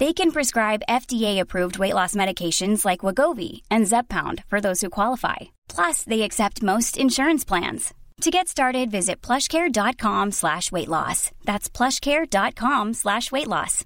[0.00, 5.36] They can prescribe FDA-approved weight loss medications like Wagovi and Zepbound for those who qualify.
[5.68, 7.92] Plus, they accept most insurance plans.
[8.22, 11.30] To get started, visit plushcare.com slash weight loss.
[11.44, 13.84] That's plushcare.com slash weight loss.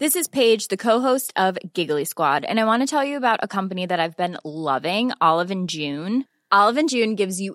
[0.00, 3.44] This is Paige, the co-host of Giggly Squad, and I want to tell you about
[3.44, 6.24] a company that I've been loving, Olive and June.
[6.50, 7.54] Olive and June gives you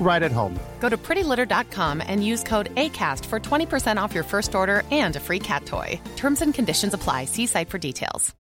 [0.00, 0.58] right at home.
[0.80, 5.20] Go to prettylitter.com and use code ACAST for 20% off your first order and a
[5.20, 6.00] free cat toy.
[6.16, 7.26] Terms and conditions apply.
[7.26, 8.34] See site for details.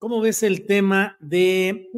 [0.00, 1.88] ¿Cómo ves el tema de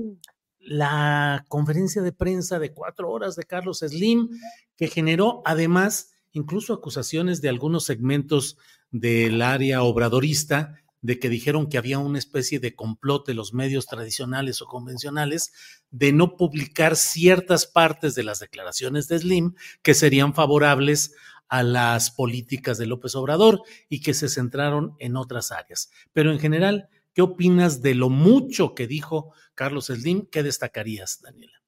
[0.59, 4.31] la conferencia de prensa de cuatro horas de Carlos Slim,
[4.77, 8.57] que generó además incluso acusaciones de algunos segmentos
[8.91, 13.87] del área obradorista de que dijeron que había una especie de complot de los medios
[13.87, 15.53] tradicionales o convencionales
[15.91, 21.15] de no publicar ciertas partes de las declaraciones de Slim que serían favorables
[21.49, 25.91] a las políticas de López Obrador y que se centraron en otras áreas.
[26.13, 30.27] Pero en general, ¿qué opinas de lo mucho que dijo Carlos Slim?
[30.27, 31.61] ¿Qué destacarías, Daniela?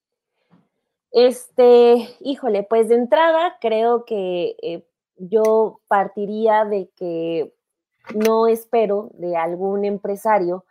[1.10, 7.52] Este, híjole, pues de entrada creo que eh, yo partiría de que
[8.14, 10.64] no espero de algún empresario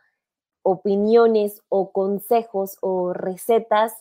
[0.64, 3.94] opiniones o consejos o recetas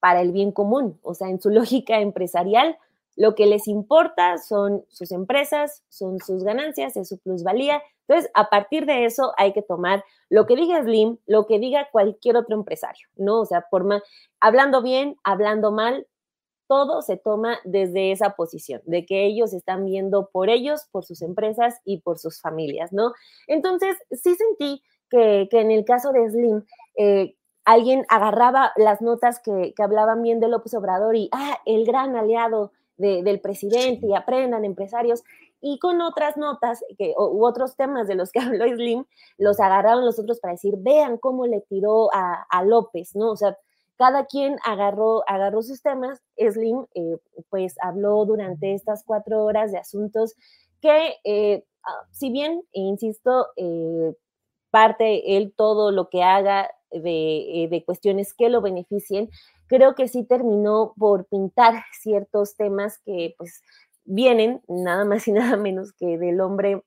[0.00, 0.98] para el bien común.
[1.02, 2.78] O sea, en su lógica empresarial,
[3.16, 7.82] lo que les importa son sus empresas, son sus ganancias, es su plusvalía.
[8.06, 11.88] Entonces, a partir de eso hay que tomar lo que diga Slim, lo que diga
[11.90, 13.40] cualquier otro empresario, ¿no?
[13.40, 14.02] O sea, por más,
[14.38, 16.06] hablando bien, hablando mal,
[16.68, 21.22] todo se toma desde esa posición, de que ellos están viendo por ellos, por sus
[21.22, 23.12] empresas y por sus familias, ¿no?
[23.46, 26.64] Entonces, sí sentí que, en el caso de Slim,
[26.96, 32.16] eh, alguien agarraba las notas que, hablaban bien de López Obrador y, ah, el gran
[32.16, 35.22] aliado del presidente y aprendan empresarios,
[35.60, 39.04] y con otras notas que, u otros temas de los que habló Slim,
[39.38, 43.32] los agarraron los otros para decir, vean cómo le tiró a, a López, ¿no?
[43.32, 43.56] O sea,
[43.96, 46.20] cada quien agarró, agarró sus temas.
[46.36, 47.18] Slim, eh,
[47.50, 50.34] pues, habló durante estas cuatro horas de asuntos
[50.80, 54.14] que, eh, ah, si bien, insisto, eh,
[54.70, 59.30] parte él todo lo que haga de, de, cuestiones que lo beneficien,
[59.66, 63.62] creo que sí terminó por pintar ciertos temas que, pues,
[64.04, 66.82] vienen nada más y nada menos que del hombre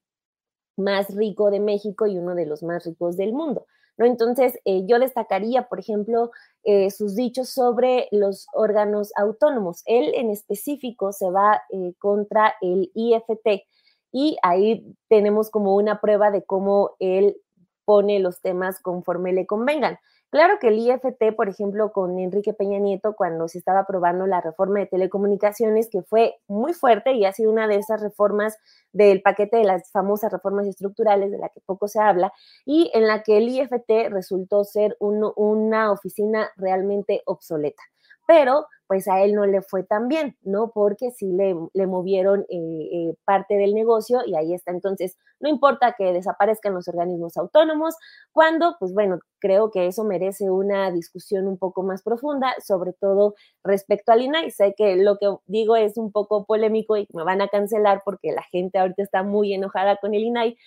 [0.77, 3.65] más rico de México y uno de los más ricos del mundo.
[4.05, 6.31] Entonces, eh, yo destacaría, por ejemplo,
[6.63, 9.81] eh, sus dichos sobre los órganos autónomos.
[9.85, 13.63] Él en específico se va eh, contra el IFT
[14.11, 17.37] y ahí tenemos como una prueba de cómo él
[17.85, 19.97] pone los temas conforme le convengan.
[20.31, 24.41] Claro que el IFT, por ejemplo, con Enrique Peña Nieto, cuando se estaba aprobando la
[24.41, 28.55] reforma de telecomunicaciones, que fue muy fuerte y ha sido una de esas reformas
[28.93, 32.31] del paquete de las famosas reformas estructurales de la que poco se habla,
[32.63, 37.81] y en la que el IFT resultó ser una oficina realmente obsoleta.
[38.27, 40.71] Pero pues a él no le fue tan bien, ¿no?
[40.71, 41.53] Porque sí le,
[41.85, 44.71] movieron eh, eh, parte del negocio y ahí está.
[44.71, 47.93] Entonces, no importa que desaparezcan los organismos autónomos,
[48.31, 53.35] cuando, pues bueno, creo que eso merece una discusión un poco más profunda, sobre todo
[53.63, 54.49] respecto al INAI.
[54.49, 58.31] Sé que lo que digo es un poco polémico y me van a cancelar porque
[58.31, 60.57] la gente ahorita está muy enojada con el INAI,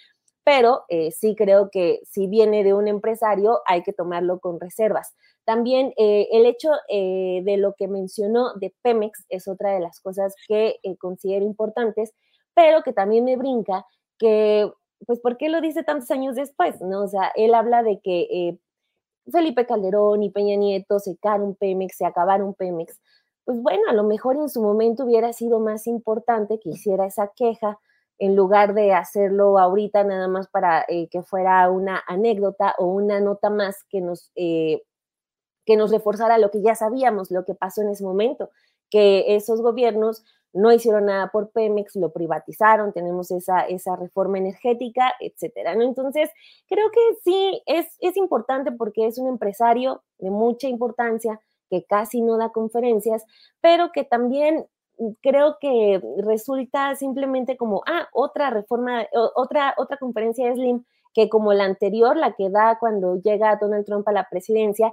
[0.44, 5.12] pero eh, sí creo que si viene de un empresario hay que tomarlo con reservas.
[5.44, 10.00] También eh, el hecho eh, de lo que mencionó de Pemex es otra de las
[10.00, 12.12] cosas que considero importantes,
[12.54, 13.84] pero que también me brinca
[14.18, 14.70] que,
[15.06, 16.80] pues, ¿por qué lo dice tantos años después?
[16.80, 17.04] ¿no?
[17.04, 18.58] O sea, él habla de que
[19.30, 23.00] Felipe Calderón y Peña Nieto secaron Pemex, se acabaron Pemex.
[23.44, 27.32] Pues bueno, a lo mejor en su momento hubiera sido más importante que hiciera esa
[27.34, 27.78] queja
[28.18, 33.20] en lugar de hacerlo ahorita nada más para eh, que fuera una anécdota o una
[33.20, 34.82] nota más que nos, eh,
[35.64, 38.50] que nos reforzara lo que ya sabíamos, lo que pasó en ese momento,
[38.90, 45.14] que esos gobiernos no hicieron nada por Pemex, lo privatizaron, tenemos esa, esa reforma energética,
[45.18, 45.74] etcétera.
[45.74, 45.82] ¿no?
[45.82, 46.30] Entonces,
[46.68, 52.20] creo que sí, es, es importante porque es un empresario de mucha importancia, que casi
[52.20, 53.24] no da conferencias,
[53.62, 54.66] pero que también
[55.22, 61.54] creo que resulta simplemente como, ah, otra reforma, otra, otra conferencia de Slim, que como
[61.54, 64.92] la anterior, la que da cuando llega Donald Trump a la presidencia,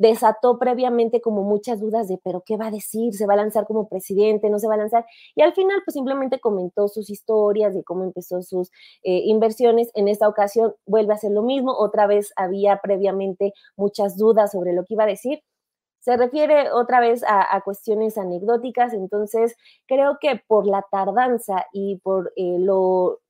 [0.00, 3.12] desató previamente como muchas dudas de, pero ¿qué va a decir?
[3.14, 4.48] ¿Se va a lanzar como presidente?
[4.48, 5.04] ¿No se va a lanzar?
[5.34, 8.70] Y al final, pues simplemente comentó sus historias de cómo empezó sus
[9.02, 9.90] eh, inversiones.
[9.94, 11.72] En esta ocasión vuelve a hacer lo mismo.
[11.76, 15.42] Otra vez había previamente muchas dudas sobre lo que iba a decir
[16.00, 19.54] se refiere otra vez a, cuestiones anecdóticas, entonces
[19.86, 23.20] creo que por la tardanza y por eh, lo,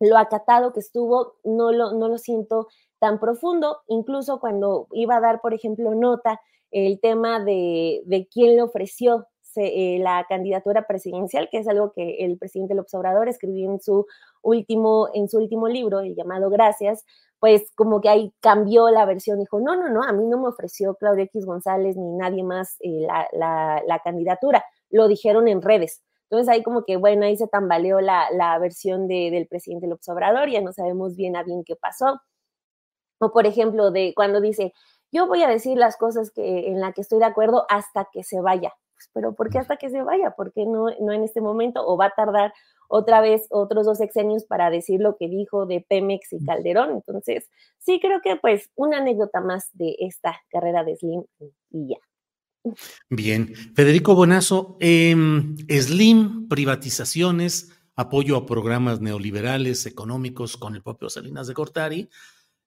[0.00, 2.66] lo acatado que estuvo, no lo, no lo siento
[3.04, 6.40] tan profundo, incluso cuando iba a dar, por ejemplo, nota
[6.70, 12.24] el tema de, de quién le ofreció eh, la candidatura presidencial, que es algo que
[12.24, 14.06] el presidente López Obrador escribió en su
[14.40, 17.04] último, en su último libro, el llamado Gracias,
[17.40, 20.48] pues como que ahí cambió la versión, dijo, no, no, no, a mí no me
[20.48, 26.02] ofreció Claudia X González ni nadie más eh, la, candidatura, lo dijeron en redes.
[26.30, 30.48] Entonces ahí como que, bueno, ahí se tambaleó la, la versión del presidente López Obrador,
[30.48, 32.18] ya no sabemos bien a bien qué pasó.
[33.18, 34.72] O por ejemplo, de cuando dice,
[35.12, 38.24] yo voy a decir las cosas que, en las que estoy de acuerdo hasta que
[38.24, 38.72] se vaya.
[38.94, 40.32] Pues, pero ¿por qué hasta que se vaya?
[40.32, 41.86] ¿Por qué no, no en este momento?
[41.86, 42.52] ¿O va a tardar
[42.88, 46.90] otra vez otros dos sexenios para decir lo que dijo de Pemex y Calderón.
[46.92, 51.24] Entonces, sí creo que pues una anécdota más de esta carrera de Slim
[51.70, 51.96] y ya.
[53.10, 61.46] Bien, Federico Bonazo, em, Slim, privatizaciones, apoyo a programas neoliberales, económicos con el propio Salinas
[61.46, 62.08] de Cortari.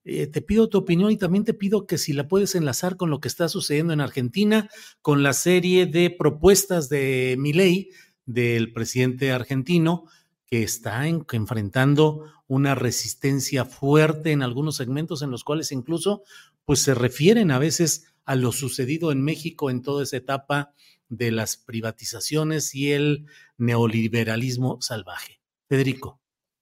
[0.04, 3.10] Eh, te pido tu opinión y también te pido que si la puedes enlazar con
[3.10, 4.70] lo que está sucediendo en Argentina,
[5.02, 7.90] con la serie de propuestas de Milei
[8.26, 10.06] del presidente argentino
[10.46, 16.24] que está enfrentando una resistencia fuerte en algunos segmentos en los cuales incluso
[16.64, 20.74] pues se refieren a veces a lo sucedido en México en toda esa etapa
[21.10, 23.26] de las privatizaciones y el
[23.58, 25.40] neoliberalismo salvaje.
[25.68, 26.20] Federico.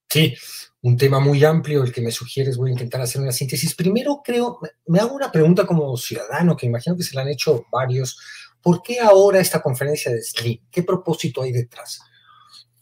[0.10, 0.36] Sí,
[0.82, 3.76] un tema muy amplio el que me sugieres, voy a intentar hacer una síntesis.
[3.76, 7.66] Primero creo, me hago una pregunta como ciudadano, que imagino que se la han hecho
[7.72, 8.18] varios
[8.66, 10.60] ¿por qué ahora esta conferencia de Slim?
[10.72, 12.02] ¿Qué propósito hay detrás?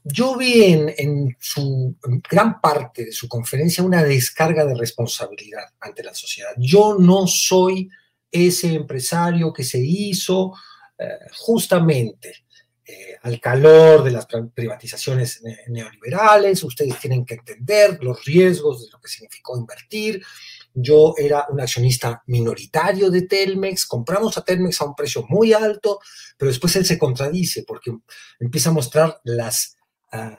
[0.01, 1.97] Yo vi en, su
[2.31, 6.51] gran parte de su conferencia una descarga de responsabilidad ante la sociedad.
[6.57, 7.89] Yo no soy
[8.31, 10.53] ese empresario que se hizo
[10.97, 11.05] eh,
[11.37, 12.45] justamente
[12.85, 16.63] eh, al calor de las privatizaciones neoliberales.
[16.63, 20.23] Ustedes tienen que entender los riesgos de lo que significó invertir
[20.73, 25.99] yo era un accionista minoritario de Telmex, compramos a Telmex a un precio muy alto,
[26.37, 27.91] pero después él se contradice porque
[28.39, 29.77] empieza a mostrar las...
[30.11, 30.37] Ah,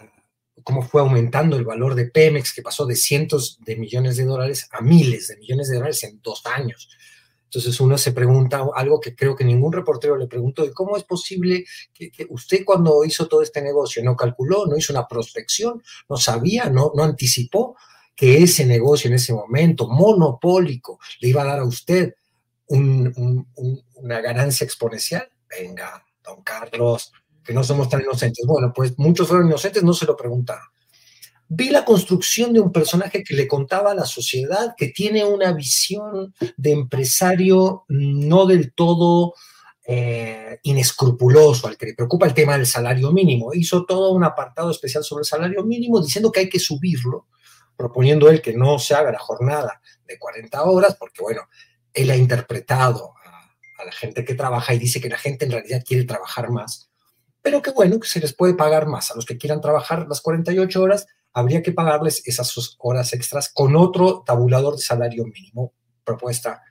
[0.63, 4.69] cómo fue aumentando el valor de Pemex, que pasó de cientos de millones de dólares
[4.71, 6.89] a miles de millones de dólares en dos años.
[7.54, 11.64] Entonces uno se pregunta algo que creo que ningún reportero le preguntó, ¿cómo es posible
[11.92, 16.68] que, usted cuando hizo todo este negocio no calculó, no hizo una prospección, no sabía,
[16.68, 17.76] no, no anticipó?
[18.16, 22.14] que ese negocio en ese momento monopólico le iba a dar a usted
[22.68, 25.28] una ganancia exponencial.
[25.49, 27.12] Venga, don Carlos,
[27.44, 28.46] que no somos tan inocentes.
[28.46, 30.64] Bueno, pues muchos fueron inocentes, no se lo preguntaron.
[31.49, 35.53] Vi la construcción de un personaje que le contaba a la sociedad, que tiene una
[35.53, 39.35] visión de empresario no del todo
[39.87, 43.53] eh, inescrupuloso, al que le preocupa el tema del salario mínimo.
[43.53, 47.27] Hizo todo un apartado especial sobre el salario mínimo diciendo que hay que subirlo,
[47.77, 51.43] proponiendo él que no se haga la jornada de 40 horas, porque bueno,
[51.93, 55.53] él ha interpretado a, a la gente que trabaja y dice que la gente en
[55.53, 56.91] realidad quiere trabajar más,
[57.43, 60.23] pero que bueno, que se les puede pagar más a los que quieran trabajar las
[60.23, 65.75] 48 horas habría que pagarles esas horas extras con otro tabulador de salario mínimo.
[66.05, 66.62] Propuesta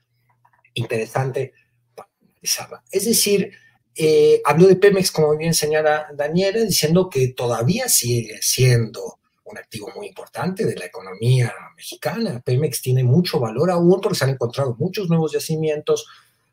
[0.74, 1.54] interesante
[1.94, 2.84] para analizarla.
[2.90, 3.52] Es decir,
[3.96, 9.90] eh, habló de Pemex, como bien señala Daniela, diciendo que todavía sigue siendo un activo
[9.96, 12.42] muy importante de la economía mexicana.
[12.44, 16.08] Pemex tiene mucho valor aún porque se han encontrado muchos nuevos yacimientos,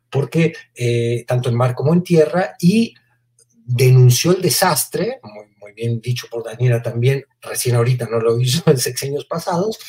[0.09, 2.93] porque eh, tanto en mar como en tierra, y
[3.65, 8.77] denunció el desastre, muy bien dicho por Daniela también, recién ahorita no lo hizo en
[8.77, 9.79] sexenios pasados,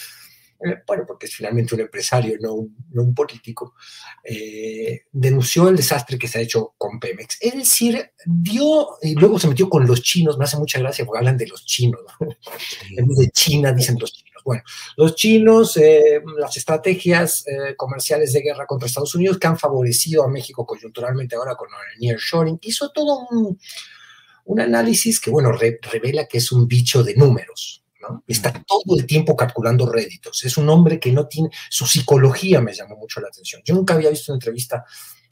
[0.65, 3.75] eh, bueno, porque es finalmente un empresario, no un, no un político,
[4.23, 7.39] eh, denunció el desastre que se ha hecho con Pemex.
[7.41, 11.19] Es decir, dio, y luego se metió con los chinos, me hace mucha gracia porque
[11.19, 12.29] hablan de los chinos, ¿no?
[12.97, 14.33] en vez de China dicen los chinos.
[14.45, 14.62] Bueno,
[14.97, 20.25] los chinos, eh, las estrategias eh, comerciales de guerra contra Estados Unidos que han favorecido
[20.25, 23.59] a México coyunturalmente ahora con el nearshoring, hizo todo un,
[24.44, 28.25] un análisis que, bueno, re revela que es un bicho de números, ¿no?
[28.26, 30.44] Está todo el tiempo calculando réditos.
[30.44, 33.62] Es un hombre que no tiene, su psicología me llamó mucho la atención.
[33.64, 34.84] Yo nunca había visto una entrevista,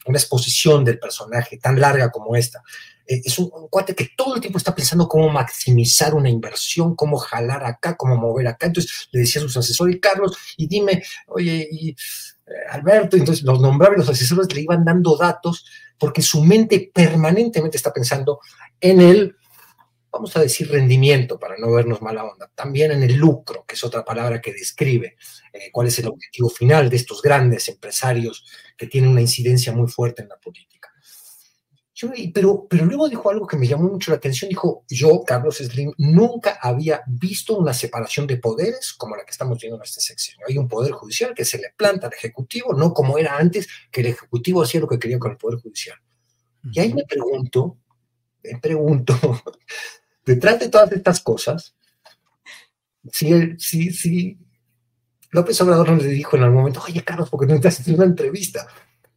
[0.05, 2.63] una exposición del personaje tan larga como esta.
[3.05, 6.95] Eh, es un, un, cuate que todo el tiempo está pensando cómo maximizar una inversión,
[6.95, 8.67] cómo jalar acá, cómo mover acá.
[8.67, 11.95] Entonces le decía a sus asesores, Carlos, y dime, oye, y,
[12.69, 15.65] Alberto, entonces los nombraba y los asesores le iban dando datos
[15.97, 18.39] porque su mente permanentemente está pensando
[18.79, 19.35] en el,
[20.11, 23.83] vamos a decir, rendimiento, para no vernos mala onda, también en el lucro, que es
[23.83, 25.15] otra palabra que describe
[25.53, 29.87] eh, cuál es el objetivo final de estos grandes empresarios que tienen una incidencia muy
[29.87, 30.80] fuerte en la política.
[32.01, 35.57] Yo, pero, pero luego dijo algo que me llamó mucho la atención, dijo, yo, Carlos
[35.57, 40.01] Slim, nunca había visto una separación de poderes como la que estamos viendo en este
[40.01, 40.47] sexenio.
[40.49, 44.01] Hay un poder judicial que se le planta al Ejecutivo, no como era antes, que
[44.01, 45.99] el Ejecutivo hacía lo que quería con el Poder Judicial.
[46.71, 47.77] Y ahí me pregunto,
[48.43, 49.13] me pregunto,
[50.25, 51.75] detrás de todas estas cosas,
[53.11, 54.39] si, el, si, si
[55.29, 57.87] López Obrador no le dijo en algún momento, oye Carlos, ¿por qué no te haces
[57.89, 58.67] una entrevista?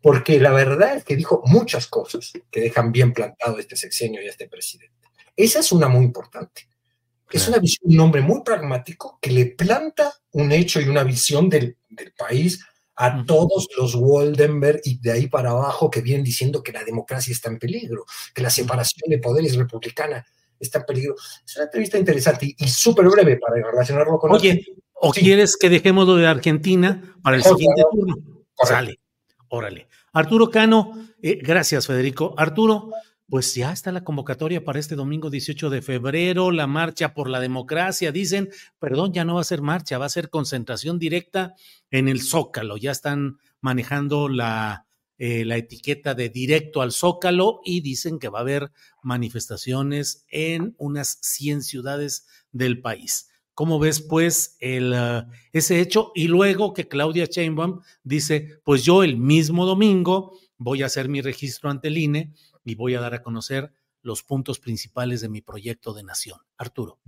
[0.05, 4.27] Porque la verdad es que dijo muchas cosas que dejan bien plantado este sexenio y
[4.27, 5.09] a este presidente.
[5.35, 6.69] Esa es una muy importante.
[7.31, 11.49] Es una visión, un hombre muy pragmático que le planta un hecho y una visión
[11.49, 12.63] del, del país
[12.97, 17.33] a todos los Waldenberg y de ahí para abajo que vienen diciendo que la democracia
[17.33, 20.23] está en peligro, que la separación de poderes republicana
[20.61, 21.15] está en peligro.
[21.47, 24.33] Es una entrevista interesante y, y súper breve para relacionarlo con...
[24.33, 24.67] Oye.
[24.93, 25.23] ¿o sí.
[25.23, 28.17] quieres que dejemos lo de Argentina para el siguiente turno?
[28.63, 28.99] Sale,
[29.55, 29.89] órale.
[30.13, 30.93] Arturo Cano,
[31.23, 32.35] eh, gracias Federico.
[32.37, 32.91] Arturo,
[33.29, 37.41] pues ya está la convocatoria para este domingo 18 de febrero, la marcha por la
[37.41, 38.13] democracia.
[38.13, 41.55] Dicen, perdón, ya no va a ser marcha, va a ser concentración directa
[41.91, 42.77] en el Zócalo.
[42.77, 48.41] Ya están manejando la, eh, la etiqueta de directo al Zócalo y dicen que va
[48.41, 53.29] a haber manifestaciones en unas 100 ciudades del país.
[53.55, 56.11] ¿Cómo ves, pues, uh, ese hecho?
[56.15, 61.21] Y luego que Claudia Sheinbaum dice, pues yo el mismo domingo voy a hacer mi
[61.21, 62.33] registro ante el INE
[62.65, 66.39] y voy a dar a conocer los puntos principales de mi proyecto de nación.
[66.57, 66.99] Arturo.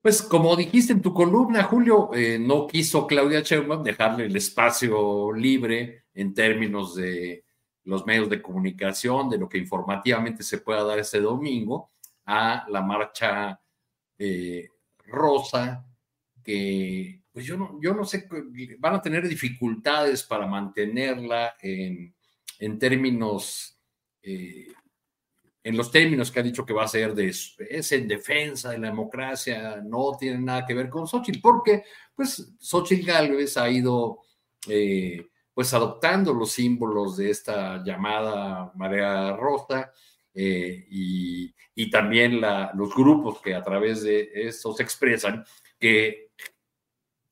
[0.00, 5.32] Pues como dijiste en tu columna, Julio, eh, no quiso Claudia Sheinbaum dejarle el espacio
[5.32, 7.44] libre en términos de
[7.84, 11.90] los medios de comunicación, de lo que informativamente se pueda dar este domingo,
[12.24, 13.60] a la marcha
[14.18, 14.68] eh,
[15.06, 15.86] rosa,
[16.42, 18.26] que pues yo no, yo no sé,
[18.78, 22.14] van a tener dificultades para mantenerla en,
[22.58, 23.78] en términos,
[24.22, 24.68] eh,
[25.62, 28.78] en los términos que ha dicho que va a ser de, es en defensa de
[28.78, 31.84] la democracia, no tiene nada que ver con Xochitl, porque
[32.14, 34.20] pues Xochitl Gálvez ha ido
[34.68, 39.92] eh, pues adoptando los símbolos de esta llamada marea rosa,
[40.38, 41.54] eh, y,
[41.90, 42.42] también
[42.74, 45.44] los grupos que a través de estos expresan
[45.78, 46.30] que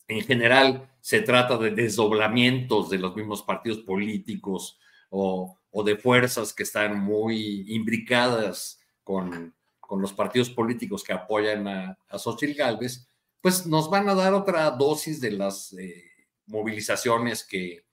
[0.09, 4.79] en general se trata de desdoblamientos de los mismos partidos políticos
[5.11, 9.55] o, de fuerzas que están muy imbricadas con,
[9.91, 13.07] los partidos políticos que apoyan a, a Xochitl Galvez,
[13.41, 16.05] pues nos van a dar otra dosis de las eh,
[16.47, 17.85] movilizaciones que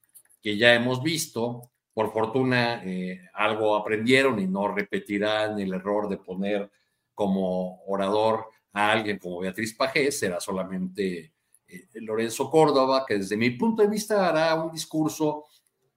[0.44, 6.71] ya hemos visto por fortuna eh, algo aprendieron y no repetirán el error de poner
[7.13, 11.33] como orador a alguien como Beatriz Pajés, será solamente
[11.67, 15.45] eh, Lorenzo Córdoba, que desde mi punto de vista hará un discurso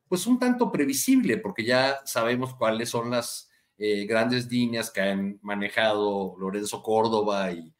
[0.08, 3.48] pues un tanto previsible, porque ya sabemos cuáles son las
[3.78, 7.72] eh, grandes líneas que han manejado Lorenzo Córdoba y,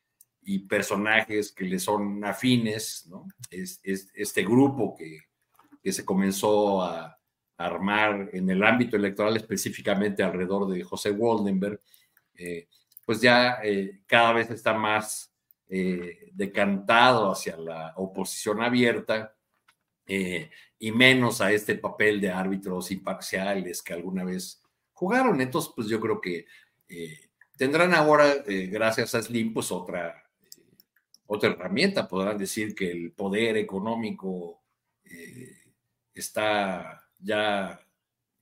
[0.69, 3.27] personajes que le son afines, ¿no?
[3.49, 5.21] Es, este grupo que,
[5.83, 7.19] que se comenzó a,
[7.57, 11.81] armar en el ámbito electoral, específicamente alrededor de José Waldenberg,
[12.37, 12.69] eh,
[13.05, 15.33] pues ya eh, cada vez está más
[15.69, 19.35] eh, decantado hacia la oposición abierta
[20.07, 25.41] y menos a este papel de árbitros imparciales que alguna vez jugaron.
[25.41, 26.47] Entonces, pues yo creo que
[27.57, 30.29] tendrán ahora, gracias a Slim, pues otra,
[31.25, 32.07] otra herramienta.
[32.07, 34.63] Podrán decir que el poder económico
[36.13, 37.81] está ya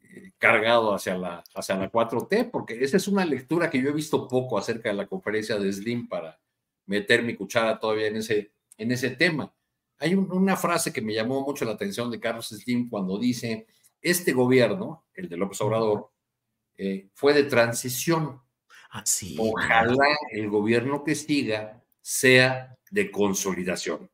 [0.00, 3.94] eh, cargado hacia la, hacia la 4T, porque esa es una lectura que yo he
[3.94, 6.38] visto poco acerca de la conferencia de Slim para
[6.86, 9.54] meter mi cuchara todavía en ese, en ese tema.
[9.98, 13.66] Hay una frase que me llamó mucho la atención de Carlos Slim cuando dice,
[14.00, 16.10] este gobierno, el de López Obrador,
[16.76, 18.40] eh, fue de transición.
[18.90, 19.36] Así.
[19.38, 24.10] Ah, Ojalá el gobierno que siga sea de consolidación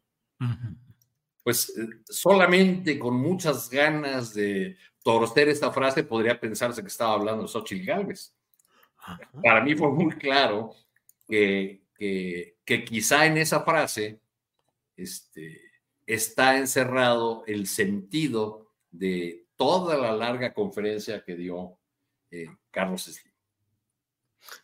[1.49, 7.45] pues eh, solamente con muchas ganas de torcer esta frase podría pensarse que estaba hablando
[7.45, 8.35] de Xochitl Galvez.
[9.43, 10.75] Para mí fue muy claro
[11.27, 14.21] que, que, quizá en esa frase
[14.95, 15.59] este,
[16.07, 21.79] está encerrado el sentido de toda la larga conferencia que dio
[22.31, 23.33] eh, Carlos Slim.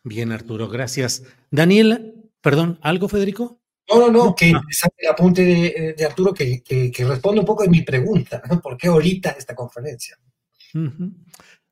[0.02, 1.22] Bien, Arturo, gracias.
[1.50, 2.02] Daniela,
[2.42, 3.63] perdón, ¿algo, Federico?
[3.88, 5.44] No, no, no, que interesante el apunte
[5.96, 10.18] de, Arturo que, que, responde un poco de mi pregunta, ¿por qué ahorita esta conferencia?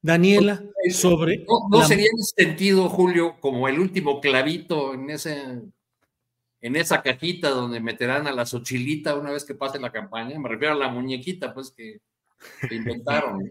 [0.02, 1.46] Daniela, sobre...
[1.70, 5.62] No, sería en ese sentido, Julio, como el último clavito en, ese,
[6.60, 10.48] en esa cajita donde meterán a la Xochilita una vez que pase la campaña, me
[10.48, 12.00] refiero a la muñequita, pues, que,
[12.70, 13.50] inventaron.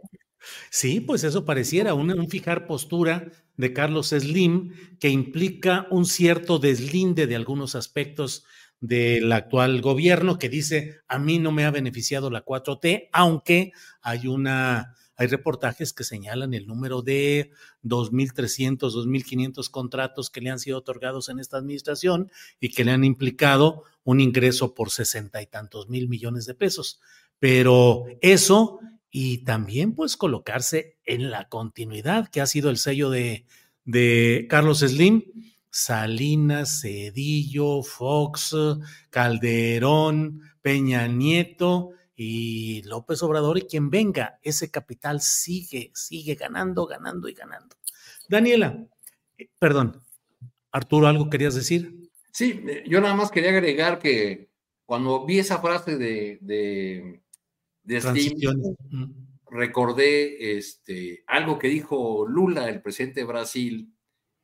[0.70, 7.28] Sí, pues eso pareciera un, fijar postura de Carlos Slim que implica un cierto deslinde
[7.28, 8.44] de algunos aspectos
[8.80, 14.28] del actual gobierno que dice a mí no me ha beneficiado la 4T, aunque hay
[14.28, 17.52] una hay reportajes que señalan el número de
[17.84, 23.04] 2.300, 2.500 contratos que le han sido otorgados en esta administración y que le han
[23.04, 27.02] implicado un ingreso por sesenta y tantos mil millones de pesos.
[27.38, 28.80] Pero eso
[29.12, 33.46] y también pues colocarse en la continuidad que ha sido el sello de,
[33.84, 35.24] de Carlos Slim,
[35.70, 38.56] Salinas, Cedillo, Fox,
[39.10, 47.28] Calderón, Peña Nieto y López Obrador y quien venga, ese capital sigue, sigue ganando, ganando
[47.28, 47.76] y ganando.
[48.30, 48.88] Daniela,
[49.38, 50.02] eh, perdón,
[50.72, 52.10] Arturo, ¿algo querías decir?
[52.32, 54.50] Sí, eh, yo nada más quería agregar que
[54.86, 57.21] cuando vi esa frase de de
[57.88, 58.36] Steam,
[59.50, 63.94] recordé este, algo que dijo Lula, el presidente de Brasil,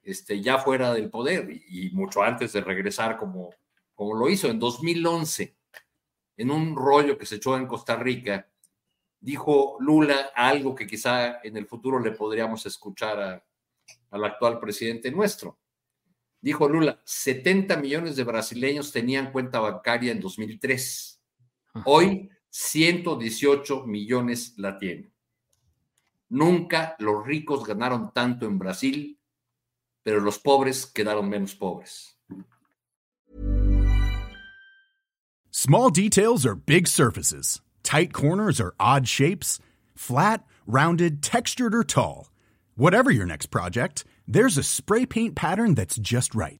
[0.02, 3.50] este, ya fuera del poder y, mucho antes de regresar como,
[3.94, 5.56] como lo hizo en 2011,
[6.38, 8.50] en un rollo que se echó en Costa Rica,
[9.20, 13.44] dijo Lula algo que quizá en el futuro le podríamos escuchar
[14.12, 15.58] al actual presidente nuestro.
[16.40, 21.22] Dijo Lula, 70 millones de brasileños tenían cuenta bancaria en 2003.
[21.86, 25.12] Hoy 118 millones la tiene.
[26.30, 29.20] Nunca los ricos ganaron tanto en Brasil,
[30.04, 32.18] pero los pobres quedaron menos pobres.
[35.52, 37.62] Small details are big surfaces.
[37.82, 39.60] Tight corners are odd shapes.
[39.96, 42.30] Flat, rounded, textured, or tall.
[42.76, 46.60] Whatever your next project, there's a spray paint pattern that's just right.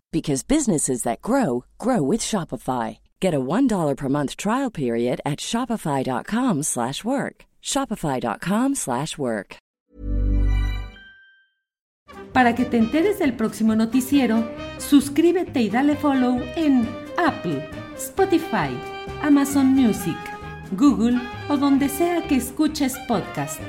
[0.11, 2.97] because businesses that grow grow with Shopify.
[3.21, 7.45] Get a $1 per month trial period at shopify.com/work.
[7.61, 9.61] shopify.com/work.
[12.33, 18.69] Para que te enteres del próximo noticiero, suscríbete y dale follow en Apple, Spotify,
[19.21, 20.17] Amazon Music,
[20.71, 21.19] Google
[21.49, 23.61] o donde sea que escuches podcast.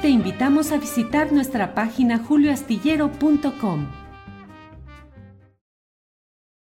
[0.00, 4.01] Te invitamos a visitar nuestra página julioastillero.com.